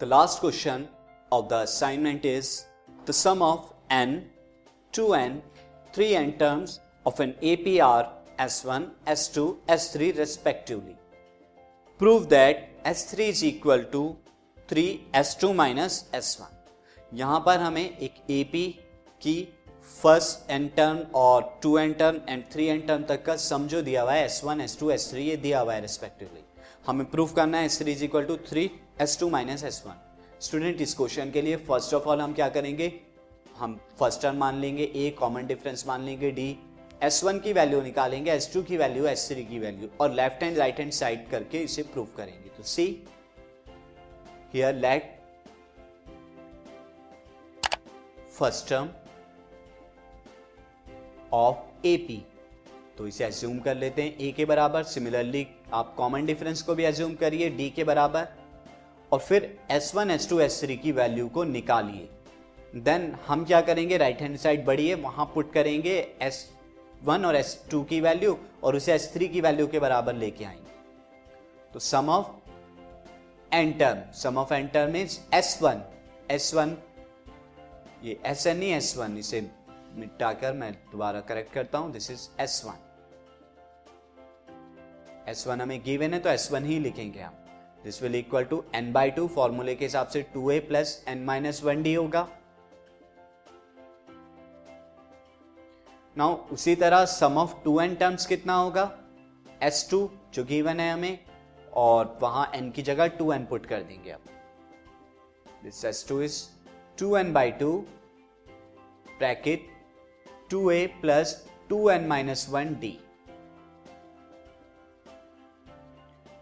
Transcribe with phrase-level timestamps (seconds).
[0.00, 0.88] The last question
[1.30, 2.64] of the assignment is
[3.04, 4.28] the sum of n,
[4.92, 5.40] 2n,
[5.92, 10.96] 3n terms of an APR S1, S2, S3 respectively.
[12.00, 14.16] Prove that S3 is equal to
[14.68, 16.50] 3 S2 minus S1.
[17.12, 18.62] यहाँ पर हमें एक AP
[19.22, 19.36] की
[20.02, 23.82] first n term और two n term and three n term तक का sum जो
[23.82, 26.42] दिया हुआ है S one S two S three ये दिया हुआ है रिस्पेक्टिवली
[26.86, 28.70] हमें प्रूफ करना है S three is equal to three
[29.00, 29.94] S two minus S one
[30.40, 32.92] student इस क्वेश्चन के लिए फ़र्स्ट ऑफ़ ऑल हम क्या करेंगे?
[33.56, 36.56] हम फ़र्स्ट टर्म मान लेंगे ए कॉमन डिफरेंस मान लेंगे डी
[37.02, 40.42] एस वन की वैल्यू निकालेंगे एस टू की वैल्यू एस थ्री की वैल्यू और left
[40.42, 42.84] and right hand side करके इसे प्रूव करेंगे। तो see
[44.54, 45.10] here let
[48.38, 48.88] first term
[51.32, 52.22] of A P
[52.98, 56.84] तो इसे एज्यूम कर लेते हैं ए के बराबर। सिमिलरली आप कॉमन डिफरेंस को भी
[56.84, 58.28] एज्यूम करिए डी के बराबर।
[59.12, 62.08] और फिर S1, S2, S3 की वैल्यू को निकालिए।
[62.76, 63.96] देन हम क्या करेंगे?
[63.96, 69.28] राइट हैंड साइड बढ़िए वहाँ पुट करेंगे S1 और S2 की वैल्यू और उसे S3
[69.28, 70.72] की वैल्यू के बराबर लेके आएँगे।
[71.72, 72.26] तो sum of
[73.54, 75.78] n term sum of n term is S1
[76.30, 76.74] S1
[78.04, 79.40] ये SN नहीं S1 इसे
[79.94, 82.74] मिटाकर मैं दोबारा करेक्ट करता हूँ। दिस इज़ S1
[85.28, 87.34] S1 हमें गिवन है तो S1 ही लिखेंगे हम
[87.84, 91.24] this will equal to n by two फॉर्मूले के हिसाब से two a plus n
[91.24, 92.26] minus one d होगा।
[96.16, 98.90] नाउ उसी तरह sum of two n terms कितना होगा?
[99.62, 101.18] एस टू जो गिवन है हमें,
[101.72, 104.20] और वहाँ एन की जगह टू एन पुट कर देंगे अब।
[105.64, 106.42] This S two is
[106.98, 107.76] two n by two
[109.08, 109.66] bracket
[110.50, 111.36] two a plus
[111.68, 112.98] two n minus one d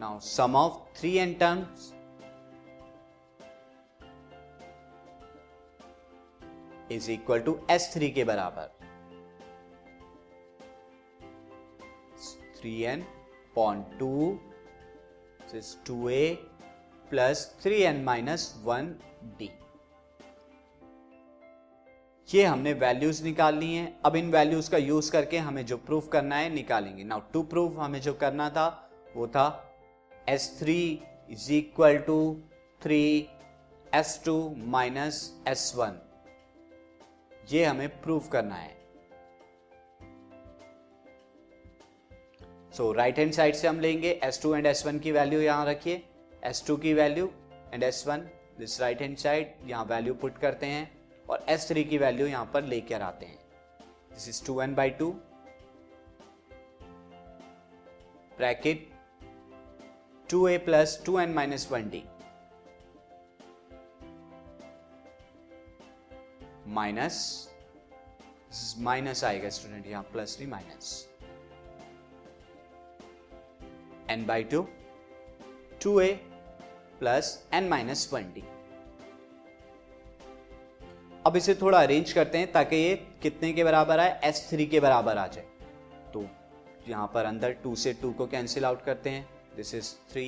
[0.00, 1.92] Now, sum of 3n terms
[6.92, 8.70] is equal to S three के बराबर.
[12.60, 13.06] Three n 3n
[13.50, 14.38] upon 2
[15.40, 16.22] this is 2a
[17.10, 19.48] plus 3n minus 1d
[22.28, 24.00] ये हमने values निकाल ली हैं.
[24.04, 27.04] अब इन values का use करके हमें जो प्रूफ करना है निकालेंगे.
[27.04, 29.67] नाउ टू प्रूफ हमें जो करना था, वो था
[30.28, 31.00] S3
[31.30, 32.14] is equal to
[32.80, 33.28] 3
[33.92, 34.32] S2
[34.72, 35.94] minus S one
[37.50, 38.76] ये हमें प्रूव करना है।
[42.72, 45.66] सो राइट हैंड साइड से हम लेंगे। S two and S one की वैल्यू यहाँ
[45.66, 46.02] रखिए।
[46.42, 47.30] एस टू की value
[47.72, 48.28] and S one
[48.58, 50.90] this right hand side यहाँ वैल्यू पुट करते हैं
[51.30, 53.38] और एस थ्री की वैल्यू यहाँ पर लेकर आते हैं।
[54.12, 55.10] This is two n by two
[58.38, 58.88] bracket
[60.30, 62.00] 2a plus 2n minus 1d
[66.68, 67.16] minus
[68.78, 71.06] minus आएगा स्टूडेंट, यहाँ प्लस नहीं, minus.
[74.10, 74.66] N by two
[75.82, 76.12] two a
[76.98, 78.42] plus n minus one d.
[81.26, 84.20] अब इसे थोड़ा अरेंज करते हैं ताकि ये कितने के बराबर आए?
[84.24, 85.44] एस थ्री के बराबर आ जाए।
[86.12, 86.26] तो
[86.88, 90.26] यहाँ पर अंदर टू से टू को कैंसिल आउट करते हैं। दिस इज़ थ्री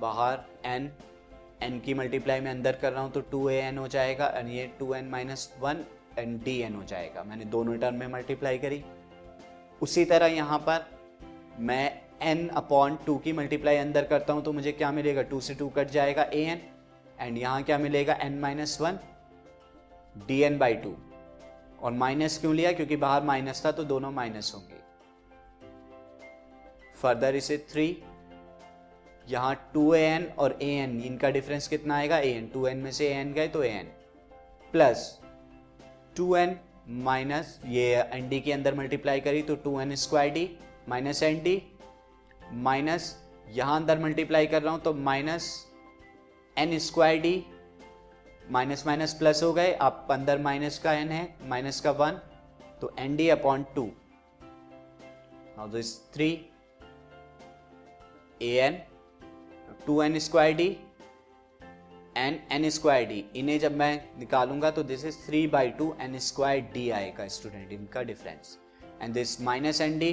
[0.00, 0.90] बाहर एन
[1.62, 4.48] एन की मल्टीप्लाई में अंदर कर रहा हूँ तो टू ए एन हो जाएगा एंड
[4.48, 5.84] ये two n minus one
[6.18, 8.82] and d n हो जाएगा। मैंने दोनों टर्म में मल्टीप्लाई करी।
[9.82, 10.86] उसी तरह यहाँ पर
[11.60, 15.22] मैं एन अपॉन टू की मल्टीप्लाई अंदर करता हूँ तो मुझे क्या मिलेगा?
[15.22, 16.60] टू से टू कट जाएगा ए एन
[17.20, 18.14] एंड यहाँ क्या मिलेगा?
[18.14, 18.98] N minus one
[20.26, 20.96] d n by two
[21.82, 22.72] और माइनस क्यों लिया?
[22.72, 24.76] क्योंकि बाहर माइनस था तो दोनों माइनस होंगे।
[26.96, 27.86] फर्दर इसे थ्री
[29.28, 32.18] यहाँ टू ए एन और ए एन, इनका डिफरेंस कितना आएगा?
[32.18, 33.90] ए एन। टू एन में से ए एन गए तो a n.
[34.72, 35.18] Plus
[36.16, 36.56] two n
[37.04, 37.84] minus ये
[38.14, 40.48] एन डी के अंदर मल्टीप्लाई करी तो two n square d
[40.88, 41.62] minus n d
[42.52, 43.14] minus
[43.48, 45.52] यहाँ अंदर मल्टीप्लाई कर रहा हूँ तो minus
[46.56, 47.44] n square d
[48.50, 52.20] minus minus plus हो गए। आप अंदर माइनस का एन है माइनस का वन
[52.80, 53.90] तो n d upon two
[55.68, 56.30] this three
[58.42, 58.80] a n
[59.88, 60.66] two n square d
[62.16, 63.24] n n square d.
[63.36, 67.72] इन्हें जब मैं निकालूँगा तो this is three by two n square d आएगा स्टूडेंट
[67.72, 68.58] इनका difference
[69.02, 70.12] and this minus n d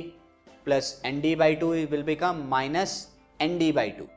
[0.66, 2.94] plus n d by two will become minus
[3.40, 4.08] n d by two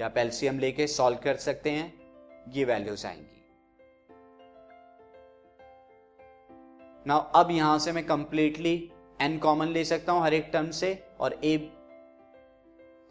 [0.00, 1.92] या पेल्सियम लेके सॉल्व कर सकते हैं,
[2.48, 3.34] ये वैल्यूज़ आएँगी।
[7.06, 8.74] नाउ अब यहाँ से मैं कंप्लीटली
[9.20, 11.56] एन कॉमन ले सकता हूँ हर एक टर्म से, और ए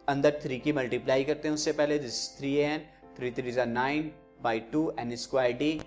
[0.08, 2.86] अंदर थ्री की मल्टीप्लाई करते हैं उससे पहले this three n
[3.16, 4.10] three three ज़ा nine
[4.42, 5.80] by two n square d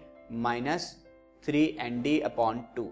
[0.47, 0.95] minus
[1.43, 2.91] three n d upon two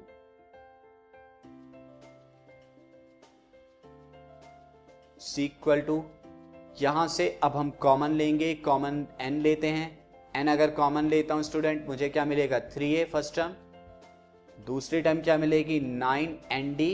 [5.39, 6.03] equal to
[6.81, 9.87] यहाँ से अब हम कॉमन लेंगे कॉमन एन लेते हैं।
[10.33, 12.59] एन अगर कॉमन लेता हूँ स्टूडेंट मुझे क्या मिलेगा?
[12.59, 13.53] थ्री ए फ़र्स्ट टर्म
[14.57, 15.79] दूसरी टर्म क्या मिलेगी?
[15.79, 16.91] Nine n d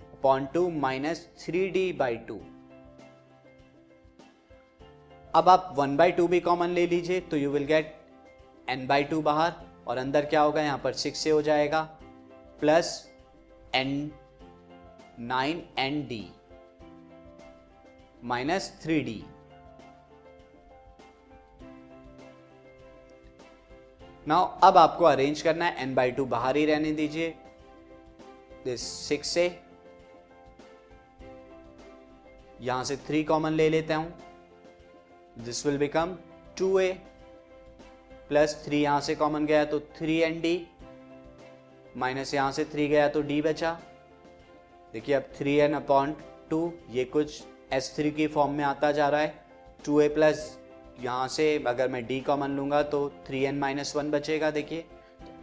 [0.00, 2.40] upon two minus three d by two
[5.34, 7.94] अब आप वन बाई टू भी कॉमन ले लीजिए तो you will get
[8.70, 9.52] n by two बाहर,
[9.86, 10.62] और अंदर क्या होगा?
[10.62, 11.82] यहाँ पर सिक्स से हो जाएगा
[12.60, 12.90] plus
[13.74, 14.10] n
[15.20, 16.26] nine n d
[18.24, 19.22] minus three d
[24.26, 27.34] now अब आपको अरेंज करना है एन बाई टू बाहर ही रहने दीजिए
[28.64, 29.46] दिस सिक्स से।
[32.60, 34.12] यहाँ से थ्री कॉमन ले लेता हूँ।
[35.36, 36.14] This will become
[36.58, 36.90] two a
[38.28, 40.60] plus three यहाँ से कॉमन गया तो थ्री एन डी
[41.96, 43.72] माइनस यहाँ से थ्री गया तो डी बचा।
[44.94, 46.14] देखिए अब थ्री एन अपॉन
[46.50, 47.42] टू ये कुछ
[47.72, 49.34] एस थ्री की फॉर्म में आता जा रहा है।
[49.84, 50.46] टू ए प्लस
[51.00, 54.84] यहाँ से अगर मैं डी कॉमन लूँगा तो थ्री एन माइनस वन बचेगा, देखिए।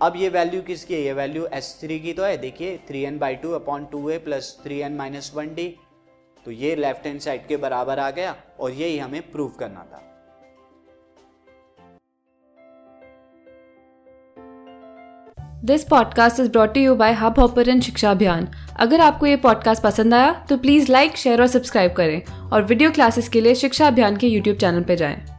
[0.01, 1.01] अब ये वैल्यू किसकी है?
[1.01, 4.17] ये वैल्यू एस थ्री की तो है। देखिए three n by two upon two a
[4.19, 5.67] plus three n minus one d
[6.45, 10.07] तो ये लेफ़्ट हैंड साइड के बराबर आ गया और यही हमें प्रूव करना था
[15.65, 18.47] this podcast is brought you by Hubhopper Shiksha Abhiyan
[18.79, 22.91] अगर आपको ये पॉडकास्ट पसंद आया तो प्लीज़ लाइक शेयर और सब्सक्राइब करें और वीडियो
[22.91, 25.30] क्लासेस के लिए शिक्षा अभियान के यूट्यूब चैनल पर जाएँ।